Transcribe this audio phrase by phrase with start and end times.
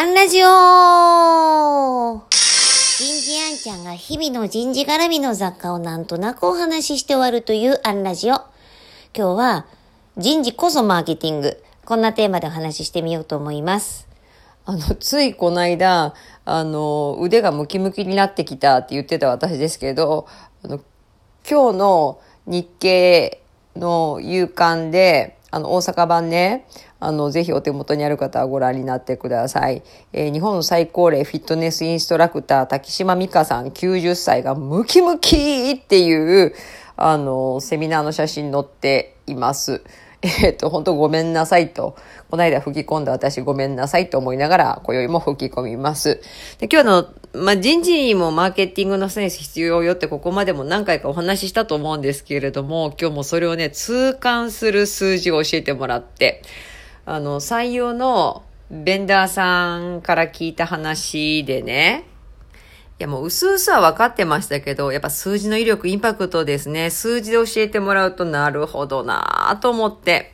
[0.00, 0.48] アンラジオ
[2.30, 8.36] 人事アンちゃんが日々の人事絡みの雑貨をなんとなくお話しして終わるというアンラジオ。
[8.36, 8.46] 今
[9.12, 9.66] 日は
[10.16, 11.62] 人事こそマーケティング。
[11.84, 14.08] こんなテーマでお話ししてみようと思います。
[14.64, 16.14] あの、ついこの間、
[16.46, 20.26] あの、腕がムキムキになってきたって言ってた私ですけど、
[20.64, 20.80] あの、
[21.46, 23.42] 今日の日経
[23.76, 26.66] の夕刊で、あの、大阪版ね、
[27.00, 29.82] あの、ぜひお手元にある方はご覧になってください。
[30.12, 36.54] えー日本最高齢フィットネスインストラクター、滝島美香さん90歳がムキムキっていう、
[36.96, 39.82] あの、セミナーの写真載っています。
[40.22, 41.96] えっ、と、本当ごめんなさいと。
[42.30, 46.20] この間吹き込んだ私ごめんなさいと思いながら、今宵も吹き込みます。
[46.58, 56.42] で今日の、まあ、人事にもマーケティングのセンス必要よってここまでも何回かお話ししたと思うんですけれども、今日もそれをね、痛感する数字を教えてもらって、
[57.06, 62.09] あの、採用のベンダーさんから聞いた話でね、
[63.02, 66.90] やもう薄々は分かってましたけど、やっぱ数字の威力、インパクトですね。
[66.90, 70.32] 数字で教えてもらうとなるほどなぁと思って。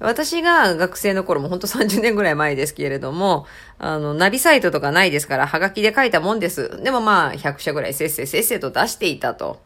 [0.00, 3.46] 私が学生の頃も本当30年ぐらい前ですけれども、
[3.78, 6.80] あの、ナビサイトとかないですから、はがきで書いたもんです。
[6.82, 9.60] でもまあ、100社ぐらいせっせいせっせいと出していたと。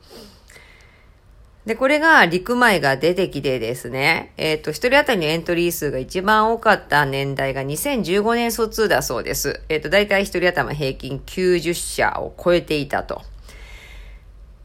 [1.66, 9.60] で、これが陸前が出てきてですね、えっ、と、一人当たりのエントリー数が一番多かった年代が2015年卒だそうです。
[9.68, 13.22] えっ、と、大体一人頭平均90社を超えていたと。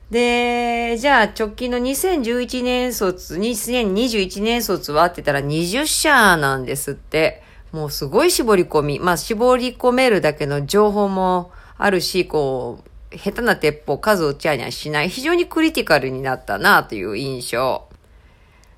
[0.09, 7.43] で、じゃあ直近の2011年卒、2021年卒はって言ったら20社なんですって。
[7.71, 8.99] もうすごい絞り込み。
[8.99, 15.09] まあ絞り込めるだけの情報もあるし、こう、下手な鉄砲数打ち合いにはしない。
[15.09, 17.87] 非常にクリティカルになったなという印象。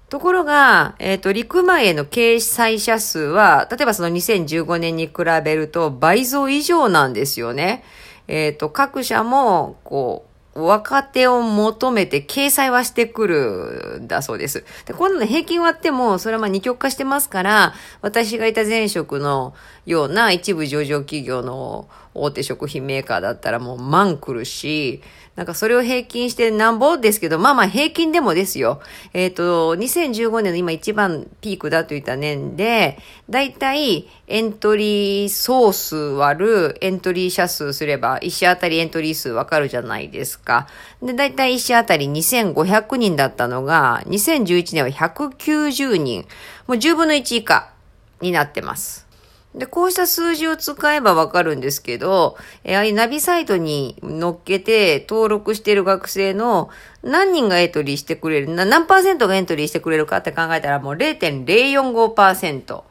[0.10, 7.84] ところが、えっ、と、陸前への掲載者数は、例えばその2015年に比べると倍増以上なんですよね。
[8.28, 14.66] えっ、と、各社も、こう、若手を求めて掲載はしてくるんだそうです。
[14.86, 19.54] で、こんなの平均割っても、それはまあ二極化してますから、私がいた前職の
[19.86, 21.88] ような一部上場企業の
[22.22, 25.02] 大手食品メーカーだったらもう万来るし、
[25.40, 28.82] なんかそれを平均してなんぼですけど、まあまあ平均でもですよ。
[29.14, 33.00] えっ、と、2015年の今一番ピークだといった年で、
[33.30, 40.68] だいたいエントリー総数割るエントリー者数すれば、一社あたりエントリー数わかるじゃないですか。
[41.02, 46.28] で、だいたい一社あたり2500人だったのが、2011年は190人。
[46.68, 47.72] もう10分の1以下
[48.20, 49.09] になってます。
[49.56, 56.70] で、こうした数字を使えばわかるんですけど、えーああいうナビサイトに乗っけて登録している学生の
[57.02, 62.84] 何人がエントリーしてくれる、な何パーセントがエントリーしてくれるかって考えたらもう0.045%。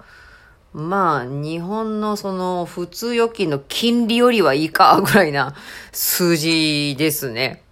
[0.75, 5.55] まあ、日本のその普通預金の金利よりはいいかぐらいな
[5.93, 7.63] 数字ですね。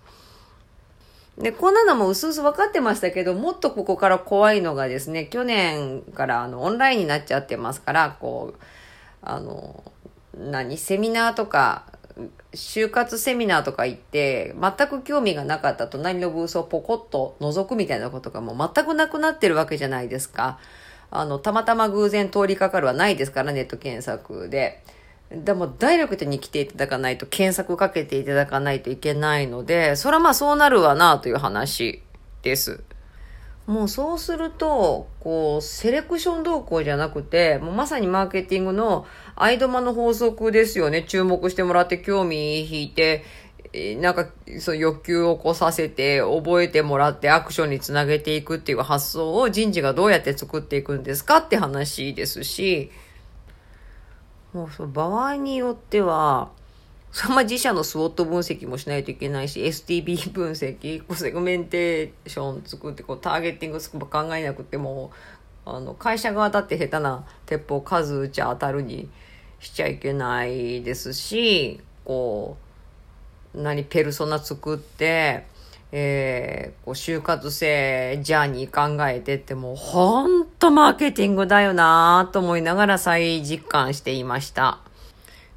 [1.39, 8.61] で、こんなのも薄々分かってましたけど、もっとここから怖いのがですね、去年からあのオンラインになっちゃってますから、こう、
[9.21, 9.85] あの、
[10.35, 11.85] 何、セミナーとか、
[12.55, 20.59] 就活セミナーとか行って、全く興味がなかった隣のブースをポコッと覗くみたいなことがもう全くなくなってるわけじゃないですか。
[21.11, 24.83] あの、たまたま偶然通りかかるはないですから、ネット検索で。
[25.31, 32.03] でも、ダイレクトに来ていただかないと、検索かけていただかないといけないので、それはまあそうなるわな、という話
[32.42, 32.84] です。
[33.66, 41.03] もうそうすると、こう、セレクション動向じゃなくて、もうまさにマーケティングのアイドマの法則ですよね。
[41.03, 43.25] 注目してもらって興味引いて、
[44.00, 44.28] なんか、
[44.60, 52.93] その欲求を起こさせて、覚えてもらってアクションにつなげていくっていう発想を人事がどうやって作っていくんですかって話ですし、
[54.56, 56.50] もうその場合によっては、
[57.12, 65.12] それま自社のスウォット分析もしないといけないし、STB 分析、こうセグメンテーション作って、こうターゲッティングとか考えなくても、
[65.67, 69.11] あの、会社側だって下手な鉄砲数打ち当たるに
[69.61, 72.56] しちゃいけないですし、こ
[73.55, 75.44] う、何、ペルソナ作って、
[75.93, 84.81] えー、こう、就活生ジャーニー考えてってもう、ほんとマーケティングだよなと思いながら再実感していました。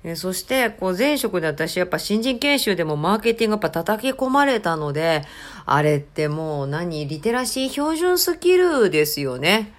[0.03, 5.23] えーそして、こう前職で私やっぱ新人研修でもマーケティングやっぱ叩き込まれたので、
[5.65, 9.73] あれってもう何リテラシー標準スキルですよね。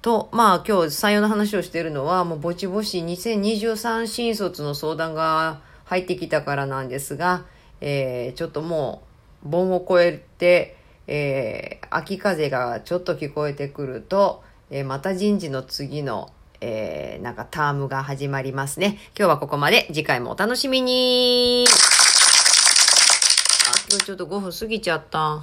[0.00, 7.44] と、まあ今日採用の話をしているのはもうぼちぼち2023新卒の相談が入ってきたからなんですが、
[7.80, 9.02] えーちょっとも
[9.44, 10.76] う盆を越えて、
[11.06, 16.30] えー秋風がちょっと聞こえてくると、えーまた人事の次の、
[16.60, 18.98] えー、なんかタームが始まりますね。
[19.18, 19.86] 今日はここまで。
[19.88, 21.64] 次回もお楽しみに。
[23.68, 25.36] あ、今日ちょっと5分過ぎちゃった。